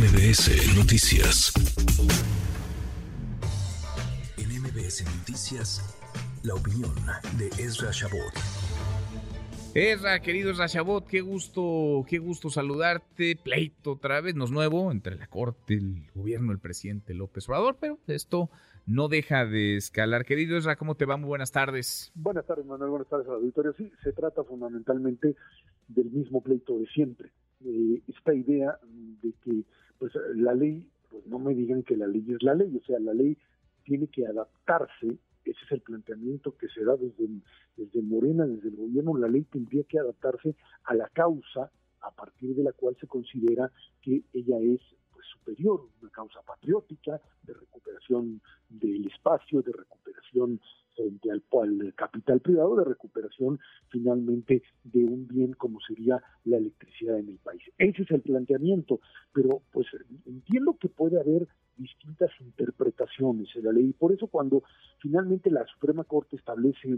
[0.00, 1.52] MBS Noticias.
[4.38, 5.94] En MBS Noticias,
[6.42, 6.94] la opinión
[7.36, 8.32] de Ezra Shabot.
[9.74, 13.36] Ezra, querido Ezra Shabot, qué gusto, qué gusto saludarte.
[13.36, 17.76] Pleito otra vez, no es nuevo, entre la corte, el gobierno, el presidente López Obrador,
[17.78, 18.48] pero esto
[18.86, 20.24] no deja de escalar.
[20.24, 21.18] Querido Ezra, ¿cómo te va?
[21.18, 22.10] Muy buenas tardes.
[22.14, 22.88] Buenas tardes, Manuel.
[22.88, 23.74] Buenas tardes al auditorio.
[23.76, 25.36] Sí, se trata fundamentalmente
[25.88, 27.30] del mismo pleito de siempre.
[27.62, 28.78] Eh, esta idea
[29.22, 29.62] de que
[30.00, 32.98] pues la ley, pues no me digan que la ley es la ley, o sea,
[32.98, 33.36] la ley
[33.84, 37.28] tiene que adaptarse, ese es el planteamiento que se da desde,
[37.76, 42.54] desde Morena, desde el gobierno, la ley tendría que adaptarse a la causa a partir
[42.54, 44.80] de la cual se considera que ella es
[45.12, 48.40] pues, superior, una causa patriótica, de recuperación
[48.70, 50.60] del espacio, de recuperación
[50.94, 57.18] frente al, al, capital privado de recuperación finalmente de un bien como sería la electricidad
[57.18, 57.62] en el país.
[57.78, 59.00] Ese es el planteamiento,
[59.32, 59.86] pero pues
[60.26, 61.48] entiendo que puede haber
[61.78, 64.62] distintas interpretaciones en la ley y por eso cuando
[64.98, 66.94] finalmente la Suprema Corte establece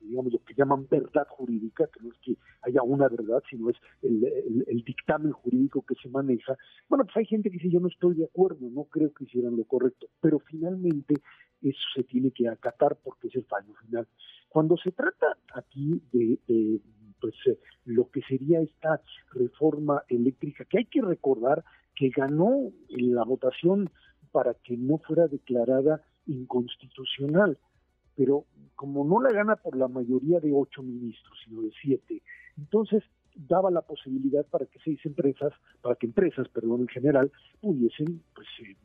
[0.00, 3.76] digamos, lo que llaman verdad jurídica, que no es que haya una verdad, sino es
[4.00, 4.24] el,
[4.66, 6.56] el, dictamen jurídico que se maneja.
[6.88, 9.58] Bueno, pues hay gente que dice, yo no estoy de acuerdo, no creo que hicieran
[9.58, 11.16] lo correcto, pero finalmente
[11.60, 14.08] eso se tiene que acatar porque es el fallo final.
[14.48, 16.80] Cuando se trata aquí de,
[17.20, 19.02] pues eh, lo que sería esta
[19.34, 21.62] reforma eléctrica, que hay que recordar
[21.98, 23.90] que ganó la votación
[24.30, 27.58] para que no fuera declarada inconstitucional,
[28.14, 28.44] pero
[28.76, 32.22] como no la gana por la mayoría de ocho ministros, sino de siete,
[32.56, 33.02] entonces
[33.34, 38.46] daba la posibilidad para que seis empresas, para que empresas, perdón, en general, pudiesen pues
[38.62, 38.76] eh,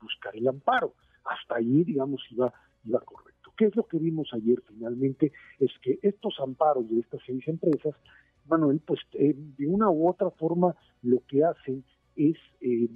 [0.00, 2.52] buscar el amparo hasta ahí, digamos, iba,
[2.84, 3.52] iba correcto.
[3.56, 5.32] ¿Qué es lo que vimos ayer finalmente?
[5.58, 7.94] Es que estos amparos de estas seis empresas,
[8.46, 11.84] Manuel, pues eh, de una u otra forma lo que hacen
[12.28, 12.88] es eh,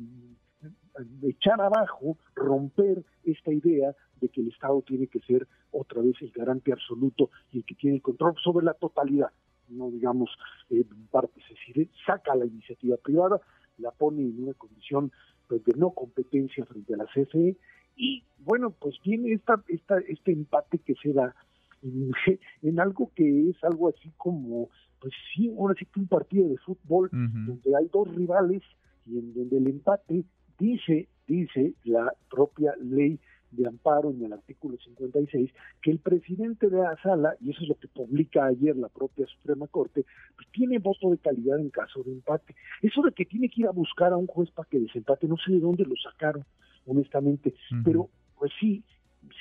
[1.22, 6.30] echar abajo, romper esta idea de que el Estado tiene que ser otra vez el
[6.30, 9.30] garante absoluto y el que tiene el control sobre la totalidad,
[9.68, 10.30] no digamos
[10.70, 13.40] eh, partes, es decir, saca la iniciativa privada,
[13.78, 15.10] la pone en una condición
[15.48, 17.56] pues, de no competencia frente a la CFE
[17.96, 21.34] y bueno, pues tiene esta, esta, este empate que se da
[22.62, 24.70] en, algo que es algo así como,
[25.00, 28.62] pues sí, ahora sí que un partido de fútbol donde hay dos rivales
[29.06, 30.24] y en donde el empate
[30.58, 33.18] dice, dice la propia ley
[33.50, 35.50] de amparo en el artículo 56
[35.80, 39.26] que el presidente de la sala, y eso es lo que publica ayer la propia
[39.26, 40.04] Suprema Corte,
[40.34, 42.54] pues tiene voto de calidad en caso de empate.
[42.82, 45.36] Eso de que tiene que ir a buscar a un juez para que desempate, no
[45.36, 46.44] sé de dónde lo sacaron
[46.86, 47.54] honestamente.
[47.84, 48.82] Pero, pues sí,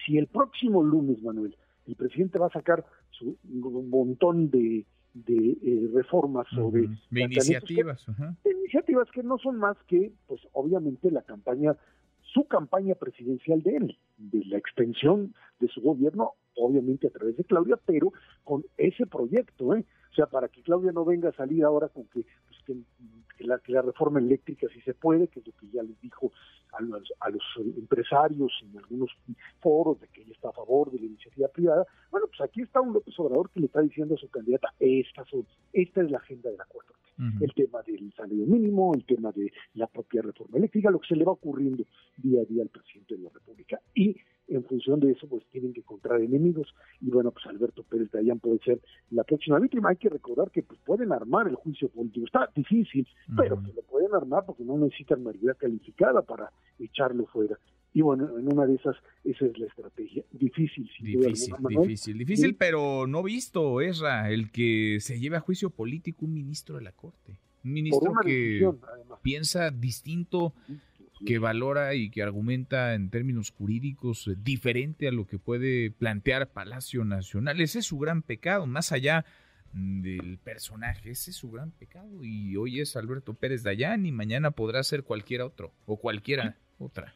[0.06, 1.56] si el próximo lunes, Manuel,
[1.88, 8.06] el presidente va a sacar su, un montón de, de eh, reformas o de, iniciativas.
[8.44, 11.76] Que, iniciativas que no son más que, pues obviamente, la campaña,
[12.22, 17.44] su campaña presidencial de él, de la extensión de su gobierno, obviamente a través de
[17.44, 18.12] Claudia, pero
[18.44, 19.86] con ese proyecto, ¿eh?
[20.12, 22.84] O sea, para que Claudia no venga a salir ahora con que, pues,
[23.38, 26.00] que, la, que la reforma eléctrica sí se puede, que es lo que ya les
[26.02, 26.32] dijo
[26.72, 27.42] a los, a los
[27.78, 29.10] empresarios en algunos
[29.60, 31.86] foros de que está a favor de la iniciativa privada.
[32.12, 35.24] Bueno, pues aquí está un López Obrador que le está diciendo a su candidata, esta,
[35.72, 36.94] esta es la agenda de la cuarta
[37.42, 41.16] el tema del salario mínimo, el tema de la propia reforma eléctrica, lo que se
[41.16, 41.84] le va ocurriendo
[42.18, 43.80] día a día al presidente de la República.
[43.94, 44.18] Y
[44.48, 46.74] en función de eso, pues tienen que encontrar enemigos.
[47.02, 48.82] Y bueno, pues Alberto Pérez Dayán puede ser
[49.12, 49.90] la próxima víctima.
[49.90, 52.26] Hay que recordar que pues pueden armar el juicio político.
[52.26, 57.58] Está difícil, pero se lo pueden armar porque no necesitan mayoría calificada para echarlo fuera.
[57.94, 60.24] Y bueno, en una de esas, esa es la estrategia.
[60.32, 66.26] Difícil, difícil, difícil, difícil, pero no visto, Esra, el que se lleve a juicio político
[66.26, 67.38] un ministro de la Corte.
[67.64, 68.68] Un ministro que
[69.22, 70.54] piensa distinto
[71.26, 76.52] que valora y que argumenta en términos jurídicos eh, diferente a lo que puede plantear
[76.52, 77.62] Palacio Nacional.
[77.62, 79.26] Ese es su gran pecado, más allá
[79.74, 82.24] del personaje, ese es su gran pecado.
[82.24, 87.14] Y hoy es Alberto Pérez Dayán y mañana podrá ser cualquiera otro o cualquiera otra.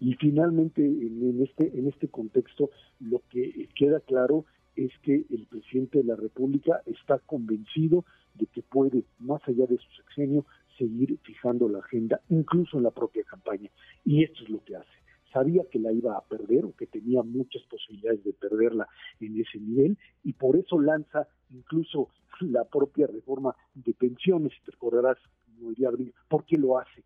[0.00, 4.44] Y finalmente, en, este, en este contexto, lo que queda claro
[4.76, 8.04] es que el presidente de la República está convencido
[8.34, 10.46] de que puede, más allá de su sexenio,
[10.78, 13.70] seguir fijando la agenda, incluso en la propia campaña.
[14.04, 14.88] Y esto es lo que hace.
[15.32, 18.86] Sabía que la iba a perder o que tenía muchas posibilidades de perderla
[19.20, 22.08] en ese nivel y por eso lanza incluso
[22.40, 25.18] la propia reforma de pensiones, si te recordarás,
[25.60, 26.14] no iría a abrir.
[26.28, 27.04] ¿Por qué lo hace?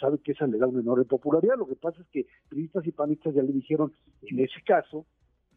[0.00, 1.56] Sabe que esa le da una enorme popularidad.
[1.58, 3.92] Lo que pasa es que periodistas y panistas ya le dijeron,
[4.22, 5.06] en ese caso,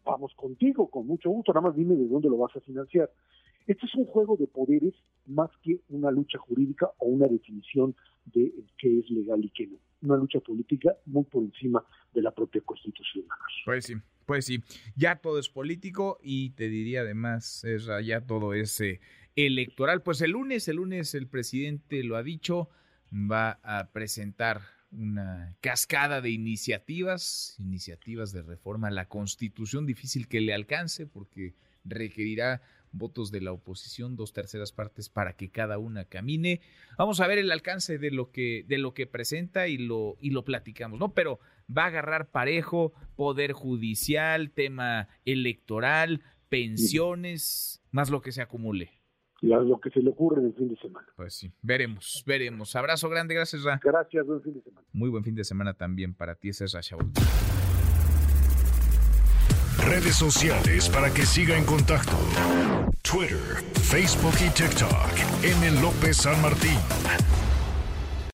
[0.04, 3.10] vamos contigo, con mucho gusto, nada más dime de dónde lo vas a financiar.
[3.68, 4.94] Este es un juego de poderes
[5.28, 7.96] más que una lucha jurídica o una definición
[8.26, 9.78] de qué es legal y qué no.
[10.02, 13.26] Una lucha política muy por encima de la propia Constitución.
[13.66, 13.94] Pues sí,
[14.26, 14.64] pues sí.
[14.96, 17.64] Ya todo es político y te diría además,
[18.04, 19.00] ya todo es eh,
[19.36, 20.02] electoral.
[20.02, 22.70] Pues el lunes, el lunes el presidente lo ha dicho,
[23.12, 24.62] va a presentar
[24.92, 31.54] una cascada de iniciativas, iniciativas de reforma a la Constitución, difícil que le alcance porque
[31.84, 32.62] requerirá
[32.92, 36.60] votos de la oposición, dos terceras partes para que cada una camine.
[36.98, 40.32] Vamos a ver el alcance de lo que de lo que presenta y lo y
[40.32, 41.14] lo platicamos, ¿no?
[41.14, 41.40] Pero
[41.76, 49.01] va a agarrar parejo poder judicial, tema electoral, pensiones, más lo que se acumule
[49.42, 51.08] lo que se le ocurre en el fin de semana.
[51.16, 52.76] Pues sí, veremos, veremos.
[52.76, 53.80] Abrazo grande, gracias, Ra.
[53.84, 54.86] Gracias, buen fin de semana.
[54.94, 56.76] Muy buen fin de semana también para ti, ese es
[59.86, 62.18] Redes sociales para que siga en contacto:
[63.02, 65.44] Twitter, Facebook y TikTok.
[65.44, 65.82] M.
[65.82, 66.78] López San Martín.